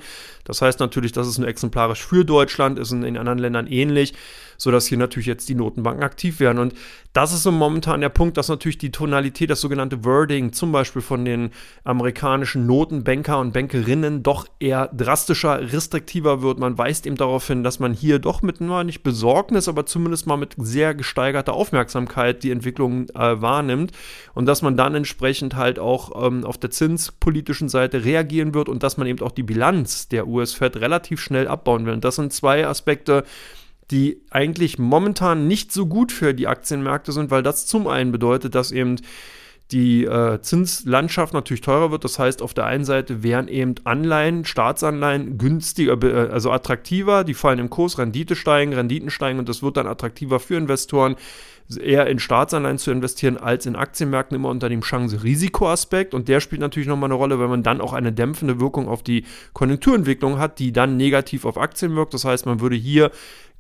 Das 0.49 0.61
heißt 0.61 0.81
natürlich, 0.81 1.13
das 1.13 1.29
ist 1.29 1.39
nur 1.39 1.47
exemplarisch 1.47 2.05
für 2.05 2.25
Deutschland, 2.25 2.79
ist 2.79 2.91
in 2.91 3.03
den 3.03 3.17
anderen 3.17 3.39
Ländern 3.39 3.69
ähnlich. 3.69 4.15
sodass 4.59 4.87
hier 4.87 4.99
natürlich 4.99 5.27
jetzt 5.27 5.49
die 5.49 5.55
Notenbanken 5.55 6.03
aktiv 6.03 6.41
werden. 6.41 6.59
Und 6.59 6.75
das 7.13 7.33
ist 7.33 7.45
so 7.45 7.53
momentan 7.53 8.01
der 8.01 8.09
Punkt, 8.11 8.37
dass 8.37 8.49
natürlich 8.49 8.77
die 8.77 8.91
Tonalität, 8.91 9.49
das 9.49 9.61
sogenannte 9.61 10.05
Wording, 10.05 10.53
zum 10.53 10.73
Beispiel 10.73 11.01
von 11.01 11.25
den 11.25 11.51
amerikanischen 11.85 12.67
Notenbanker 12.67 13.39
und 13.39 13.53
Bankerinnen, 13.53 14.23
doch 14.23 14.47
eher 14.59 14.89
drastischer, 14.89 15.73
restriktiver 15.73 16.43
wird. 16.43 16.59
Man 16.59 16.77
weist 16.77 17.07
eben 17.07 17.17
darauf 17.17 17.47
hin, 17.47 17.63
dass 17.63 17.79
man 17.79 17.93
hier 17.93 18.19
doch 18.19 18.43
mit, 18.43 18.61
nur 18.61 18.85
nicht 18.85 19.03
Besorgnis, 19.03 19.69
aber 19.69 19.87
zumindest 19.87 20.27
mal 20.27 20.37
mit 20.37 20.55
sehr 20.59 20.95
gesteigerter 20.95 21.55
Aufmerksamkeit 21.55 22.43
die 22.43 22.51
Entwicklung 22.51 23.09
äh, 23.11 23.41
wahrnimmt 23.41 23.93
und 24.35 24.47
dass 24.47 24.63
man 24.63 24.77
dann 24.77 24.95
entsprechend 24.97 25.55
halt 25.55 25.79
auch 25.79 26.27
ähm, 26.27 26.45
auf 26.45 26.59
der 26.59 26.71
zinspolitischen 26.71 27.69
Seite 27.69 28.05
reagieren 28.05 28.55
wird 28.55 28.69
und 28.69 28.83
dass 28.83 28.97
man 28.97 29.07
eben 29.07 29.21
auch 29.23 29.31
die 29.31 29.45
Bilanz 29.45 30.09
der 30.09 30.27
US-Fed 30.39 30.77
relativ 30.77 31.21
schnell 31.21 31.49
abbauen 31.49 31.87
will. 31.87 31.95
Und 31.95 32.05
das 32.05 32.17
sind 32.17 32.33
zwei 32.33 32.67
Aspekte, 32.67 33.25
die 33.91 34.21
eigentlich 34.31 34.79
momentan 34.79 35.47
nicht 35.49 35.73
so 35.73 35.87
gut 35.87 36.13
für 36.13 36.35
die 36.35 36.47
Aktienmärkte 36.47 37.13
sind, 37.13 37.31
weil 37.31 37.43
das 37.43 37.67
zum 37.67 37.87
einen 37.87 38.13
bedeutet, 38.13 38.55
dass 38.55 38.73
eben 38.73 38.97
die 39.71 40.05
äh, 40.05 40.41
Zinslandschaft 40.41 41.35
natürlich 41.35 41.61
teurer 41.61 41.91
wird. 41.91 42.05
Das 42.05 42.19
heißt, 42.19 42.41
auf 42.41 42.55
der 42.55 42.65
einen 42.65 42.85
Seite 42.85 43.23
wären 43.23 43.49
eben 43.49 43.75
Anleihen, 43.85 44.45
Staatsanleihen 44.45 45.37
günstiger, 45.37 46.03
äh, 46.03 46.31
also 46.31 46.51
attraktiver, 46.51 47.25
die 47.25 47.35
fallen 47.35 47.59
im 47.59 47.71
Kurs, 47.71 47.99
Rendite 47.99 48.35
steigen, 48.35 48.73
Renditen 48.73 49.11
steigen 49.11 49.39
und 49.39 49.49
das 49.49 49.63
wird 49.63 49.77
dann 49.77 49.87
attraktiver 49.87 50.41
für 50.41 50.57
Investoren, 50.57 51.17
eher 51.77 52.07
in 52.07 52.19
Staatsanleihen 52.19 52.79
zu 52.79 52.91
investieren 52.91 53.37
als 53.37 53.67
in 53.67 53.77
Aktienmärkten, 53.77 54.35
immer 54.35 54.49
unter 54.49 54.69
dem 54.69 54.81
Chance-Risiko-Aspekt. 54.81 56.15
Und 56.15 56.29
der 56.29 56.41
spielt 56.41 56.61
natürlich 56.61 56.89
nochmal 56.89 57.09
eine 57.09 57.15
Rolle, 57.15 57.39
weil 57.39 57.49
man 57.49 57.63
dann 57.63 57.81
auch 57.81 57.93
eine 57.93 58.13
dämpfende 58.13 58.61
Wirkung 58.61 58.89
auf 58.89 59.03
die 59.03 59.25
Konjunkturentwicklung 59.53 60.39
hat, 60.39 60.59
die 60.59 60.73
dann 60.73 60.97
negativ 60.97 61.45
auf 61.45 61.59
Aktien 61.59 61.95
wirkt. 61.97 62.15
Das 62.15 62.25
heißt, 62.25 62.47
man 62.47 62.61
würde 62.61 62.77
hier 62.77 63.11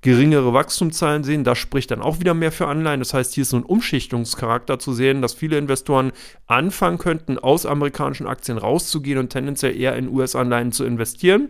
geringere 0.00 0.54
Wachstumszahlen 0.54 1.24
sehen. 1.24 1.44
Das 1.44 1.58
spricht 1.58 1.90
dann 1.90 2.02
auch 2.02 2.20
wieder 2.20 2.34
mehr 2.34 2.52
für 2.52 2.68
Anleihen. 2.68 3.00
Das 3.00 3.14
heißt, 3.14 3.34
hier 3.34 3.42
ist 3.42 3.50
so 3.50 3.56
ein 3.56 3.64
Umschichtungscharakter 3.64 4.78
zu 4.78 4.92
sehen, 4.92 5.22
dass 5.22 5.34
viele 5.34 5.58
Investoren 5.58 6.12
anfangen 6.46 6.98
könnten, 6.98 7.38
aus 7.38 7.66
amerikanischen 7.66 8.26
Aktien 8.26 8.58
rauszugehen 8.58 9.18
und 9.18 9.30
tendenziell 9.30 9.76
eher 9.76 9.96
in 9.96 10.08
US-Anleihen 10.08 10.72
zu 10.72 10.84
investieren. 10.84 11.48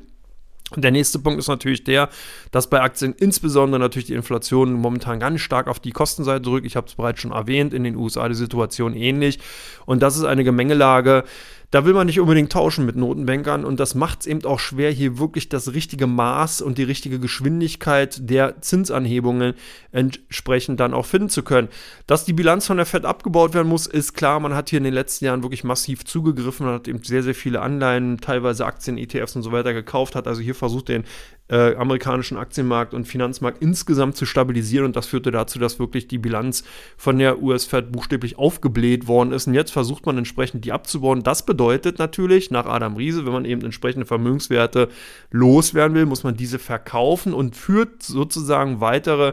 Und 0.71 0.83
der 0.85 0.91
nächste 0.91 1.19
Punkt 1.19 1.39
ist 1.39 1.49
natürlich 1.49 1.85
der, 1.85 2.11
dass 2.51 2.69
bei 2.69 2.81
Aktien 2.81 3.15
insbesondere 3.19 3.81
natürlich 3.81 4.07
die 4.07 4.15
Inflation 4.15 4.75
momentan 4.75 5.21
ganz 5.21 5.41
stark 5.41 5.67
auf 5.67 5.81
die 5.81 5.93
Kostenseite 5.93 6.43
drückt. 6.43 6.67
Ich 6.67 6.77
habe 6.77 6.87
es 6.87 6.95
bereits 6.95 7.21
schon 7.21 7.33
erwähnt, 7.33 7.73
in 7.73 7.85
den 7.85 7.97
USA 7.97 8.29
die 8.29 8.35
Situation 8.35 8.95
ähnlich. 8.95 9.39
Und 9.87 10.03
das 10.03 10.17
ist 10.17 10.25
eine 10.25 10.45
Gemengelage, 10.45 11.25
da 11.71 11.85
will 11.85 11.93
man 11.93 12.07
nicht 12.07 12.19
unbedingt 12.19 12.51
tauschen 12.51 12.87
mit 12.87 12.97
Notenbankern 12.97 13.67
und 13.67 13.79
das 13.79 13.95
macht 13.95 14.21
es 14.21 14.27
eben 14.27 14.43
auch 14.47 14.59
schwer, 14.59 14.91
hier 14.91 15.19
wirklich 15.19 15.51
das 15.51 15.75
richtige 15.75 16.07
Maß 16.07 16.63
und 16.63 16.79
die 16.79 16.83
richtige 16.83 17.19
Geschwindigkeit 17.19 18.31
der 18.31 18.63
Zinsanhebungen 18.63 19.53
entsprechend 19.93 20.81
dann 20.81 20.95
auch 20.95 21.05
finden 21.05 21.29
zu 21.29 21.43
können. 21.43 21.69
Dass 22.07 22.25
die 22.25 22.33
Bilanz 22.33 22.67
von 22.67 22.79
der 22.79 22.87
Fed 22.87 23.05
abgebaut 23.05 23.53
werden 23.53 23.69
muss, 23.69 23.87
ist 23.87 24.15
klar. 24.15 24.41
Man 24.41 24.55
hat 24.55 24.71
hier 24.71 24.79
in 24.79 24.85
den 24.85 24.95
letzten 24.95 25.27
Jahren 25.27 25.43
wirklich 25.43 25.63
massiv 25.63 26.07
zugegriffen, 26.07 26.65
man 26.65 26.77
hat 26.77 26.89
eben 26.89 27.03
sehr, 27.03 27.23
sehr 27.23 27.35
viele 27.35 27.61
Anleihen, 27.61 28.17
teilweise 28.19 28.65
Aktien, 28.65 28.97
ETFs 28.97 29.37
und 29.37 29.43
so 29.43 29.53
weiter 29.53 29.75
gekauft, 29.75 30.15
hat 30.15 30.27
also 30.27 30.41
hier 30.41 30.55
versucht, 30.59 30.89
den 30.89 31.05
äh, 31.49 31.75
amerikanischen 31.77 32.37
Aktienmarkt 32.37 32.93
und 32.95 33.07
Finanzmarkt 33.07 33.63
insgesamt 33.63 34.17
zu 34.17 34.27
stabilisieren 34.27 34.85
und 34.85 34.97
das 34.97 35.07
führte 35.07 35.31
dazu, 35.31 35.59
dass 35.59 35.79
wirklich 35.79 36.07
die 36.07 36.19
Bilanz 36.19 36.63
von 36.97 37.19
der 37.19 37.43
US-Fed 37.43 37.91
buchstäblich 37.91 38.39
aufgebläht 38.39 39.07
worden 39.09 39.33
ist 39.33 39.47
und 39.47 39.55
jetzt 39.55 39.71
versucht 39.71 40.05
man 40.05 40.19
entsprechend 40.19 40.65
die 40.65 40.73
abzubauen. 40.73 41.23
Das 41.23 41.47
bedeutet 41.47 41.99
natürlich 41.99 42.51
nach 42.51 42.67
Adam 42.67 42.97
Riese, 42.97 43.25
wenn 43.25 43.33
man 43.33 43.45
eben 43.45 43.63
entsprechende 43.63 44.07
Vermögenswerte 44.07 44.89
loswerden 45.31 45.97
will, 45.97 46.07
muss 46.07 46.23
man 46.23 46.37
diese 46.37 46.59
verkaufen 46.59 47.33
und 47.33 47.57
führt 47.57 48.03
sozusagen 48.03 48.81
weitere 48.81 49.33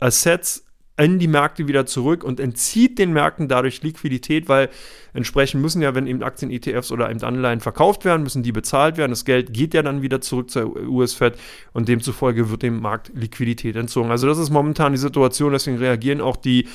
Assets 0.00 0.64
in 0.98 1.18
die 1.18 1.28
Märkte 1.28 1.68
wieder 1.68 1.86
zurück 1.86 2.22
und 2.22 2.38
entzieht 2.38 2.98
den 2.98 3.12
Märkten 3.12 3.48
dadurch 3.48 3.82
Liquidität, 3.82 4.48
weil 4.48 4.68
entsprechend 5.14 5.62
müssen 5.62 5.80
ja, 5.80 5.94
wenn 5.94 6.06
eben 6.06 6.22
Aktien, 6.22 6.50
ETFs 6.50 6.92
oder 6.92 7.10
eben 7.10 7.22
Anleihen 7.22 7.60
verkauft 7.60 8.04
werden, 8.04 8.22
müssen 8.22 8.42
die 8.42 8.52
bezahlt 8.52 8.98
werden. 8.98 9.10
Das 9.12 9.24
Geld 9.24 9.54
geht 9.54 9.72
ja 9.74 9.82
dann 9.82 10.02
wieder 10.02 10.20
zurück 10.20 10.50
zur 10.50 10.76
US-Fed 10.88 11.38
und 11.72 11.88
demzufolge 11.88 12.50
wird 12.50 12.62
dem 12.62 12.80
Markt 12.80 13.10
Liquidität 13.14 13.76
entzogen. 13.76 14.10
Also 14.10 14.26
das 14.26 14.38
ist 14.38 14.50
momentan 14.50 14.92
die 14.92 14.98
Situation, 14.98 15.52
deswegen 15.52 15.78
reagieren 15.78 16.20
auch 16.20 16.36
die 16.36 16.68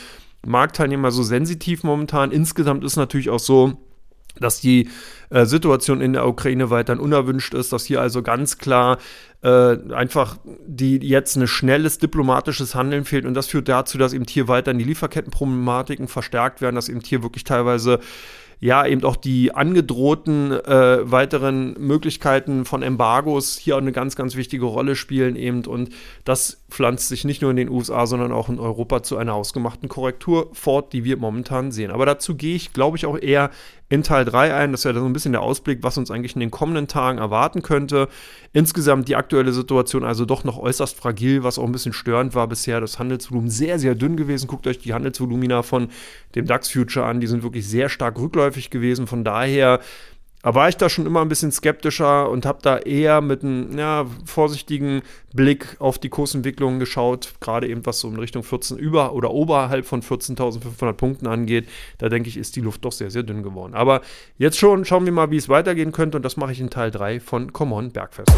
Marktteilnehmer 0.46 1.12
so 1.12 1.24
sensitiv 1.24 1.84
momentan. 1.84 2.32
Insgesamt 2.32 2.84
ist 2.84 2.96
natürlich 2.96 3.30
auch 3.30 3.40
so, 3.40 3.78
dass 4.40 4.60
die 4.60 4.90
äh, 5.30 5.46
Situation 5.46 6.02
in 6.02 6.14
der 6.14 6.28
Ukraine 6.28 6.70
weiterhin 6.70 7.02
unerwünscht 7.02 7.54
ist, 7.54 7.74
dass 7.74 7.86
hier 7.86 8.02
also 8.02 8.22
ganz 8.22 8.58
klar 8.58 8.98
äh, 9.44 9.78
einfach 9.94 10.38
die 10.66 10.98
jetzt 10.98 11.36
ein 11.36 11.48
schnelles 11.48 12.00
diplomatisches 12.00 12.76
Handeln 12.76 13.06
fehlt 13.06 13.26
und 13.26 13.34
das 13.34 13.48
führt 13.48 13.70
dazu, 13.70 13.98
dass 13.98 14.14
eben 14.14 14.26
hier 14.28 14.48
weiterhin 14.48 14.80
die 14.80 14.86
Lieferkettenproblematiken 14.86 16.08
verstärkt 16.08 16.62
werden, 16.62 16.76
dass 16.76 16.90
eben 16.90 17.02
hier 17.02 17.24
wirklich 17.24 17.44
teilweise 17.44 18.00
ja 18.60 18.86
eben 18.86 19.04
auch 19.04 19.16
die 19.16 19.54
angedrohten 19.54 20.52
äh, 20.52 21.12
weiteren 21.12 21.76
Möglichkeiten 21.80 22.66
von 22.66 22.82
Embargos 22.82 23.58
hier 23.58 23.76
auch 23.76 23.82
eine 23.82 23.92
ganz, 23.92 24.16
ganz 24.16 24.36
wichtige 24.36 24.66
Rolle 24.66 24.96
spielen 24.96 25.36
eben 25.36 25.66
und 25.66 25.90
das 26.24 26.64
pflanzt 26.70 27.08
sich 27.08 27.24
nicht 27.24 27.42
nur 27.42 27.52
in 27.52 27.58
den 27.58 27.70
USA, 27.70 28.08
sondern 28.08 28.32
auch 28.32 28.50
in 28.50 28.60
Europa 28.60 29.04
zu 29.04 29.18
einer 29.18 29.36
ausgemachten 29.36 29.90
Korrektur 29.90 30.50
fort, 30.54 30.94
die 30.94 31.04
wir 31.04 31.18
momentan 31.18 31.72
sehen. 31.72 31.92
Aber 31.92 32.06
dazu 32.06 32.36
gehe 32.36 32.56
ich, 32.56 32.74
glaube 32.74 32.98
ich, 32.98 33.06
auch 33.06 33.18
eher 33.18 33.52
in 33.90 34.04
Teil 34.04 34.26
3 34.26 34.54
ein. 34.54 34.72
Das 34.72 34.82
ist 34.82 34.84
ja 34.86 34.94
so 34.94 35.06
ein 35.06 35.14
bisschen 35.14 35.32
der 35.32 35.42
Ausblick, 35.42 35.80
was 35.82 35.98
uns 35.98 36.12
eigentlich 36.12 36.36
in 36.36 36.42
den 36.42 36.52
kommenden 36.52 36.88
Tagen 36.88 37.20
erwarten 37.20 37.62
könnte. 37.62 38.10
Insgesamt 38.54 39.08
die 39.08 39.16
aktuelle 39.16 39.54
Situation 39.54 40.04
also 40.04 40.26
doch 40.26 40.44
noch 40.44 40.58
äußerst 40.58 40.98
fragil, 40.98 41.44
was 41.44 41.58
auch 41.58 41.66
ein 41.66 41.72
bisschen 41.72 41.94
störend 41.94 42.36
war 42.36 42.48
bisher. 42.48 42.82
Das 42.82 43.00
Handelsvolumen 43.00 43.50
sehr, 43.50 43.80
sehr 43.80 43.96
dünn 43.96 44.18
gewesen. 44.18 44.48
Guckt 44.48 44.68
euch 44.68 44.80
die 44.80 44.94
Handelsvolumina 44.94 45.64
von 45.64 45.90
dem 46.36 46.46
DAX-Future 46.46 47.06
an. 47.06 47.22
Die 47.22 47.28
sind 47.28 47.44
wirklich 47.44 47.68
sehr 47.68 47.88
stark 47.88 48.20
rückläufig 48.20 48.70
gewesen. 48.70 49.08
Von 49.08 49.24
daher 49.24 49.80
aber 50.48 50.62
war 50.62 50.70
ich 50.70 50.78
da 50.78 50.88
schon 50.88 51.06
immer 51.06 51.20
ein 51.20 51.28
bisschen 51.28 51.52
skeptischer 51.52 52.30
und 52.30 52.46
habe 52.46 52.60
da 52.62 52.78
eher 52.78 53.20
mit 53.20 53.44
einem 53.44 53.78
ja, 53.78 54.06
vorsichtigen 54.24 55.02
Blick 55.34 55.76
auf 55.80 56.00
die 56.00 56.08
Kursentwicklung 56.08 56.80
geschaut, 56.80 57.34
gerade 57.42 57.68
eben 57.68 57.86
was 57.86 58.00
so 58.00 58.08
in 58.08 58.18
Richtung 58.18 58.44
14 58.44 58.78
über 58.78 59.12
oder 59.12 59.32
oberhalb 59.32 59.86
von 59.86 60.02
14.500 60.02 60.94
Punkten 60.94 61.28
angeht. 61.28 61.68
Da 61.98 62.08
denke 62.08 62.30
ich, 62.30 62.38
ist 62.38 62.56
die 62.56 62.62
Luft 62.62 62.86
doch 62.86 62.94
sehr, 62.94 63.12
sehr 63.12 63.24
dünn 63.24 63.44
geworden. 63.44 63.74
Aber 63.74 64.00
jetzt 64.38 64.58
schon 64.58 64.86
schauen 64.86 65.04
wir 65.04 65.12
mal, 65.12 65.32
wie 65.32 65.38
es 65.38 65.50
weitergehen 65.50 65.92
könnte 65.92 66.16
und 66.16 66.24
das 66.24 66.38
mache 66.38 66.54
ich 66.54 66.62
in 66.62 66.70
Teil 66.70 66.92
3 66.92 67.20
von 67.20 67.52
Common 67.52 67.92
Bergfest. 67.92 68.32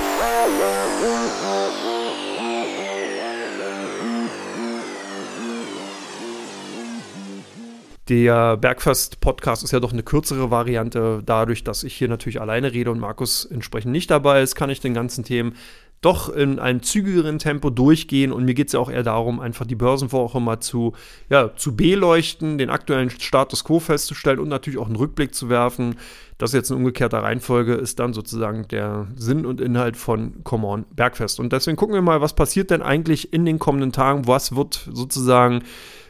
Der 8.10 8.58
Bergfest-Podcast 8.58 9.64
ist 9.64 9.70
ja 9.70 9.80
doch 9.80 9.94
eine 9.94 10.02
kürzere 10.02 10.50
Variante. 10.50 11.22
Dadurch, 11.24 11.64
dass 11.64 11.84
ich 11.84 11.96
hier 11.96 12.08
natürlich 12.08 12.42
alleine 12.42 12.74
rede 12.74 12.90
und 12.90 13.00
Markus 13.00 13.46
entsprechend 13.46 13.92
nicht 13.92 14.10
dabei 14.10 14.42
ist, 14.42 14.56
kann 14.56 14.72
ich 14.72 14.80
den 14.80 14.96
ganzen 14.96 15.24
Themen 15.24 15.56
doch 16.02 16.30
in 16.30 16.58
einem 16.58 16.82
zügigeren 16.82 17.38
Tempo 17.38 17.70
durchgehen. 17.70 18.32
Und 18.32 18.46
mir 18.46 18.56
geht 18.56 18.68
es 18.68 18.74
ja 18.74 18.80
auch 18.80 18.90
eher 18.90 19.04
darum, 19.04 19.40
einfach 19.40 19.68
die 19.68 19.76
Börsenwoche 19.76 20.40
mal 20.40 20.60
zu, 20.60 20.94
ja, 21.30 21.56
zu 21.56 21.76
beleuchten, 21.76 22.58
den 22.58 22.72
aktuellen 22.72 23.12
Status 23.12 23.64
quo 23.64 23.80
festzustellen 23.80 24.40
und 24.40 24.48
natürlich 24.48 24.80
auch 24.80 24.88
einen 24.88 24.96
Rückblick 24.96 25.36
zu 25.36 25.50
werfen. 25.50 25.98
Das 26.40 26.54
jetzt 26.54 26.72
in 26.72 26.78
umgekehrter 26.78 27.22
Reihenfolge 27.22 27.76
ist 27.76 28.00
dann 28.00 28.14
sozusagen 28.14 28.68
der 28.70 29.08
Sinn 29.18 29.46
und 29.46 29.62
Inhalt 29.62 29.98
von 29.98 30.44
Come 30.44 30.66
On 30.66 30.86
Bergfest. 30.96 31.40
Und 31.40 31.54
deswegen 31.54 31.78
gucken 31.78 31.94
wir 31.94 32.02
mal, 32.02 32.22
was 32.22 32.34
passiert 32.34 32.72
denn 32.72 32.82
eigentlich 32.82 33.34
in 33.34 33.46
den 33.46 33.60
kommenden 33.60 33.92
Tagen? 33.92 34.26
Was 34.26 34.56
wird 34.56 34.90
sozusagen 34.92 35.64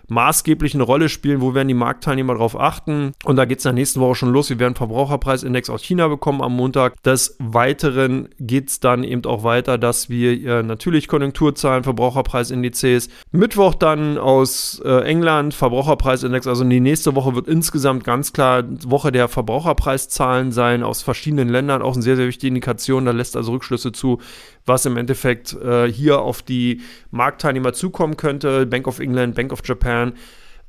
maßgeblich 0.10 0.76
Rolle 0.80 1.10
spielen, 1.10 1.42
wo 1.42 1.54
werden 1.54 1.68
die 1.68 1.74
Marktteilnehmer 1.74 2.34
darauf 2.34 2.60
achten. 2.60 3.12
Und 3.24 3.36
da 3.36 3.46
geht 3.46 3.60
es 3.60 3.66
in 3.66 3.70
der 3.70 3.74
nächsten 3.74 4.00
Woche 4.00 4.16
schon 4.16 4.32
los. 4.32 4.50
Wir 4.50 4.60
werden 4.60 4.76
Verbraucherpreisindex 4.76 5.70
aus 5.70 5.84
China 5.84 6.08
bekommen 6.08 6.42
am 6.42 6.56
Montag. 6.56 7.02
Des 7.04 7.36
Weiteren 7.40 8.30
geht 8.40 8.70
es 8.70 8.80
dann 8.80 9.04
eben 9.04 9.26
auch 9.26 9.44
weiter, 9.44 9.78
dass 9.78 10.10
wir 10.10 10.32
äh, 10.32 10.64
natürlich 10.64 11.08
Konjunkturzahlen, 11.08 11.84
Verbraucherpreisindizes. 11.84 13.10
Mittwoch 13.32 13.76
dann 13.76 14.18
aus 14.18 14.82
äh, 14.84 15.04
England 15.04 15.54
Verbraucherpreisindex. 15.54 16.48
Also 16.48 16.64
die 16.64 16.80
nächste 16.80 17.16
Woche 17.16 17.36
wird 17.36 17.48
insgesamt 17.48 18.04
ganz 18.04 18.34
klar 18.34 18.64
Woche 18.86 19.12
der 19.12 19.28
Verbraucherpreiszahlen 19.28 20.52
sein 20.52 20.84
aus 20.84 21.02
verschiedenen 21.02 21.50
Ländern. 21.50 21.82
Auch 21.82 21.94
eine 21.94 22.02
sehr, 22.02 22.16
sehr 22.16 22.28
wichtige 22.28 22.50
Indikation. 22.50 23.06
Da 23.06 23.12
lässt 23.12 23.36
also 23.36 23.52
Rückschlüsse 23.52 23.92
zu, 23.92 24.20
was 24.66 24.86
im 24.86 24.98
Endeffekt 24.98 25.54
äh, 25.54 25.92
hier 25.92 26.22
auf 26.22 26.42
die 26.42 26.82
Marktteilnehmer 27.12 27.74
zukommen 27.74 28.18
könnte. 28.18 28.66
Bank 28.66 28.88
of 28.88 29.00
England, 29.00 29.36
Bank 29.36 29.52
of 29.52 29.62
Japan, 29.66 29.99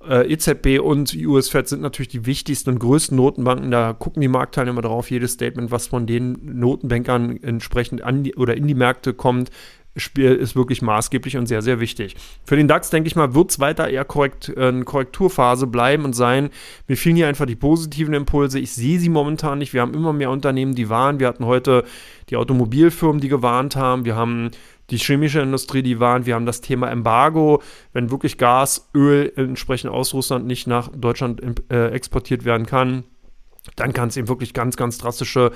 äh, 0.08 0.32
EZB 0.32 0.80
und 0.80 1.14
US 1.14 1.48
Fed 1.48 1.68
sind 1.68 1.82
natürlich 1.82 2.08
die 2.08 2.26
wichtigsten 2.26 2.70
und 2.70 2.78
größten 2.78 3.16
Notenbanken. 3.16 3.70
Da 3.70 3.92
gucken 3.92 4.22
die 4.22 4.28
Marktteilnehmer 4.28 4.82
darauf, 4.82 5.10
jedes 5.10 5.32
Statement, 5.32 5.70
was 5.70 5.88
von 5.88 6.06
den 6.06 6.38
Notenbankern 6.42 7.42
entsprechend 7.42 8.02
an 8.02 8.24
die, 8.24 8.34
oder 8.34 8.56
in 8.56 8.66
die 8.66 8.74
Märkte 8.74 9.12
kommt, 9.12 9.50
ist 9.94 10.56
wirklich 10.56 10.82
maßgeblich 10.82 11.36
und 11.36 11.46
sehr, 11.46 11.62
sehr 11.62 11.80
wichtig. 11.80 12.14
Für 12.44 12.56
den 12.56 12.68
DAX, 12.68 12.90
denke 12.90 13.08
ich 13.08 13.16
mal, 13.16 13.34
wird 13.34 13.50
es 13.50 13.58
weiter 13.58 13.88
eher 13.88 14.04
korrekt, 14.04 14.56
eine 14.56 14.84
Korrekturphase 14.84 15.66
bleiben 15.66 16.04
und 16.04 16.14
sein. 16.14 16.50
Mir 16.86 16.96
fehlen 16.96 17.16
hier 17.16 17.26
einfach 17.26 17.46
die 17.46 17.56
positiven 17.56 18.14
Impulse. 18.14 18.60
Ich 18.60 18.72
sehe 18.72 19.00
sie 19.00 19.08
momentan 19.08 19.58
nicht. 19.58 19.72
Wir 19.72 19.80
haben 19.80 19.94
immer 19.94 20.12
mehr 20.12 20.30
Unternehmen, 20.30 20.76
die 20.76 20.88
warnen. 20.88 21.18
Wir 21.18 21.26
hatten 21.26 21.44
heute 21.44 21.84
die 22.30 22.36
Automobilfirmen, 22.36 23.20
die 23.20 23.28
gewarnt 23.28 23.74
haben. 23.74 24.04
Wir 24.04 24.14
haben 24.14 24.52
die 24.90 24.98
chemische 24.98 25.40
Industrie, 25.40 25.82
die 25.82 26.00
warnt. 26.00 26.26
Wir 26.26 26.34
haben 26.34 26.46
das 26.46 26.60
Thema 26.60 26.90
Embargo, 26.90 27.62
wenn 27.92 28.10
wirklich 28.10 28.38
Gas, 28.38 28.88
Öl 28.94 29.32
entsprechend 29.36 29.90
aus 29.90 30.14
Russland 30.14 30.46
nicht 30.46 30.66
nach 30.66 30.88
Deutschland 30.88 31.40
äh, 31.70 31.88
exportiert 31.88 32.44
werden 32.44 32.66
kann 32.66 33.04
dann 33.76 33.92
kann 33.92 34.08
es 34.08 34.16
eben 34.16 34.28
wirklich 34.28 34.54
ganz, 34.54 34.76
ganz 34.76 34.98
drastische 34.98 35.52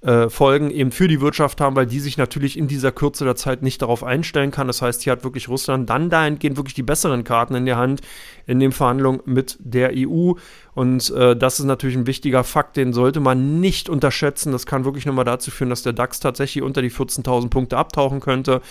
äh, 0.00 0.28
Folgen 0.28 0.70
eben 0.70 0.92
für 0.92 1.08
die 1.08 1.20
Wirtschaft 1.20 1.60
haben, 1.60 1.74
weil 1.74 1.86
die 1.86 2.00
sich 2.00 2.16
natürlich 2.16 2.56
in 2.56 2.68
dieser 2.68 2.92
Kürze 2.92 3.24
der 3.24 3.36
Zeit 3.36 3.62
nicht 3.62 3.82
darauf 3.82 4.04
einstellen 4.04 4.50
kann. 4.50 4.66
Das 4.66 4.80
heißt, 4.80 5.02
hier 5.02 5.12
hat 5.12 5.24
wirklich 5.24 5.48
Russland 5.48 5.90
dann 5.90 6.08
dahingehend 6.08 6.56
wirklich 6.56 6.74
die 6.74 6.82
besseren 6.82 7.24
Karten 7.24 7.54
in 7.54 7.66
der 7.66 7.76
Hand 7.76 8.00
in 8.46 8.60
den 8.60 8.72
Verhandlungen 8.72 9.20
mit 9.24 9.56
der 9.60 9.92
EU. 9.94 10.34
Und 10.74 11.10
äh, 11.10 11.34
das 11.36 11.58
ist 11.58 11.66
natürlich 11.66 11.96
ein 11.96 12.06
wichtiger 12.06 12.44
Fakt, 12.44 12.76
den 12.76 12.92
sollte 12.92 13.18
man 13.18 13.58
nicht 13.60 13.88
unterschätzen. 13.88 14.52
Das 14.52 14.64
kann 14.64 14.84
wirklich 14.84 15.06
nochmal 15.06 15.24
dazu 15.24 15.50
führen, 15.50 15.70
dass 15.70 15.82
der 15.82 15.92
DAX 15.92 16.20
tatsächlich 16.20 16.62
unter 16.62 16.80
die 16.80 16.92
14.000 16.92 17.50
Punkte 17.50 17.76
abtauchen 17.76 18.20
könnte 18.20 18.62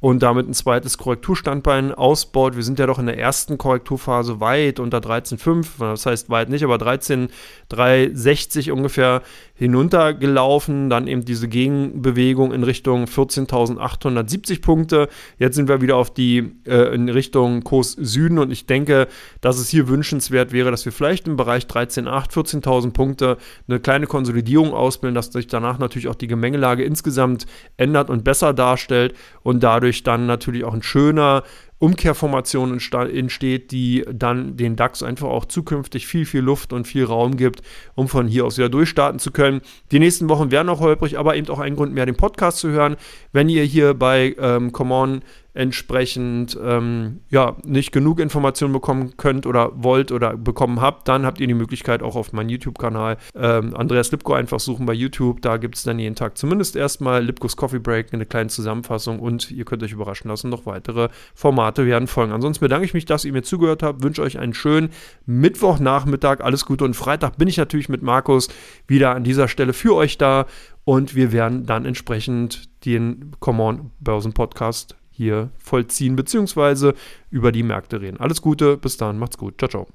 und 0.00 0.22
damit 0.22 0.48
ein 0.48 0.54
zweites 0.54 0.96
Korrekturstandbein 0.98 1.92
ausbaut. 1.92 2.54
Wir 2.54 2.62
sind 2.62 2.78
ja 2.78 2.86
doch 2.86 3.00
in 3.00 3.06
der 3.06 3.18
ersten 3.18 3.58
Korrekturphase 3.58 4.38
weit 4.40 4.78
unter 4.78 4.98
13,5, 4.98 5.66
das 5.80 6.06
heißt 6.06 6.30
weit 6.30 6.48
nicht, 6.50 6.62
aber 6.64 6.78
13,360 6.78 8.70
ungefähr 8.70 9.22
hinuntergelaufen. 9.56 10.88
Dann 10.88 11.08
eben 11.08 11.24
diese 11.24 11.48
Gegenbewegung 11.48 12.52
in 12.52 12.62
Richtung 12.62 13.06
14.870 13.06 14.62
Punkte. 14.62 15.08
Jetzt 15.38 15.56
sind 15.56 15.68
wir 15.68 15.80
wieder 15.80 15.96
auf 15.96 16.12
die 16.12 16.52
äh, 16.66 16.94
in 16.94 17.08
Richtung 17.08 17.64
Kurs 17.64 17.92
Süden 17.92 18.38
und 18.38 18.50
ich 18.50 18.66
denke, 18.66 19.08
dass 19.40 19.58
es 19.58 19.68
hier 19.68 19.88
wünschenswert 19.88 20.52
wäre, 20.52 20.70
dass 20.70 20.84
wir 20.84 20.92
vielleicht 20.92 21.26
im 21.26 21.36
Bereich 21.36 21.64
13.8, 21.64 22.30
14.000 22.30 22.92
Punkte 22.92 23.38
eine 23.68 23.80
kleine 23.80 24.06
Konsolidierung 24.06 24.72
ausbilden, 24.72 25.14
dass 25.14 25.32
sich 25.32 25.46
danach 25.46 25.78
natürlich 25.78 26.08
auch 26.08 26.14
die 26.14 26.28
Gemengelage 26.28 26.84
insgesamt 26.84 27.46
ändert 27.76 28.10
und 28.10 28.24
besser 28.24 28.52
darstellt 28.52 29.14
und 29.42 29.62
dadurch 29.62 30.02
dann 30.02 30.26
natürlich 30.26 30.64
auch 30.64 30.74
ein 30.74 30.82
schöner 30.82 31.42
Umkehrformation 31.78 32.78
entsteht, 32.92 33.70
die 33.70 34.04
dann 34.10 34.56
den 34.56 34.76
DAX 34.76 35.02
einfach 35.02 35.28
auch 35.28 35.44
zukünftig 35.44 36.06
viel, 36.06 36.24
viel 36.24 36.40
Luft 36.40 36.72
und 36.72 36.86
viel 36.86 37.04
Raum 37.04 37.36
gibt, 37.36 37.60
um 37.94 38.08
von 38.08 38.26
hier 38.28 38.46
aus 38.46 38.56
wieder 38.56 38.70
durchstarten 38.70 39.18
zu 39.18 39.30
können. 39.30 39.60
Die 39.92 39.98
nächsten 39.98 40.28
Wochen 40.30 40.50
werden 40.50 40.68
noch 40.68 40.80
holprig, 40.80 41.18
aber 41.18 41.36
eben 41.36 41.48
auch 41.48 41.58
ein 41.58 41.76
Grund 41.76 41.92
mehr, 41.92 42.06
den 42.06 42.16
Podcast 42.16 42.58
zu 42.58 42.70
hören. 42.70 42.96
Wenn 43.32 43.50
ihr 43.50 43.64
hier 43.64 43.92
bei 43.92 44.34
ähm, 44.38 44.72
Come 44.72 44.94
On 44.94 45.20
entsprechend 45.56 46.56
ähm, 46.62 47.20
ja, 47.30 47.56
nicht 47.64 47.90
genug 47.90 48.20
Informationen 48.20 48.74
bekommen 48.74 49.16
könnt 49.16 49.46
oder 49.46 49.72
wollt 49.74 50.12
oder 50.12 50.36
bekommen 50.36 50.80
habt, 50.80 51.08
dann 51.08 51.24
habt 51.24 51.40
ihr 51.40 51.46
die 51.46 51.54
Möglichkeit 51.54 52.02
auch 52.02 52.14
auf 52.14 52.32
meinem 52.32 52.50
YouTube-Kanal 52.50 53.16
ähm, 53.34 53.74
Andreas 53.74 54.12
Lipko 54.12 54.34
einfach 54.34 54.60
suchen 54.60 54.84
bei 54.84 54.92
YouTube. 54.92 55.40
Da 55.40 55.56
gibt 55.56 55.76
es 55.76 55.82
dann 55.82 55.98
jeden 55.98 56.14
Tag 56.14 56.36
zumindest 56.36 56.76
erstmal 56.76 57.24
Lipkos 57.24 57.56
Coffee 57.56 57.78
Break, 57.78 58.12
eine 58.12 58.26
kleine 58.26 58.50
Zusammenfassung 58.50 59.18
und 59.18 59.50
ihr 59.50 59.64
könnt 59.64 59.82
euch 59.82 59.92
überraschen 59.92 60.28
lassen, 60.28 60.50
noch 60.50 60.66
weitere 60.66 61.08
Formate 61.34 61.86
werden 61.86 62.06
folgen. 62.06 62.32
Ansonsten 62.32 62.62
bedanke 62.62 62.84
ich 62.84 62.94
mich, 62.94 63.06
dass 63.06 63.24
ihr 63.24 63.32
mir 63.32 63.42
zugehört 63.42 63.82
habt, 63.82 64.02
wünsche 64.02 64.22
euch 64.22 64.38
einen 64.38 64.54
schönen 64.54 64.90
Mittwochnachmittag, 65.24 66.40
alles 66.40 66.66
Gute 66.66 66.84
und 66.84 66.94
Freitag 66.94 67.38
bin 67.38 67.48
ich 67.48 67.56
natürlich 67.56 67.88
mit 67.88 68.02
Markus 68.02 68.48
wieder 68.86 69.14
an 69.14 69.24
dieser 69.24 69.48
Stelle 69.48 69.72
für 69.72 69.94
euch 69.94 70.18
da 70.18 70.46
und 70.84 71.14
wir 71.14 71.32
werden 71.32 71.64
dann 71.64 71.86
entsprechend 71.86 72.68
den 72.84 73.32
Common 73.40 73.90
Börsen 74.00 74.34
Podcast 74.34 74.96
hier 75.16 75.50
vollziehen, 75.58 76.14
beziehungsweise 76.14 76.94
über 77.30 77.52
die 77.52 77.62
Märkte 77.62 78.00
reden. 78.00 78.18
Alles 78.18 78.42
Gute, 78.42 78.76
bis 78.76 78.96
dann, 78.96 79.18
macht's 79.18 79.38
gut. 79.38 79.54
Ciao, 79.58 79.68
ciao. 79.68 79.86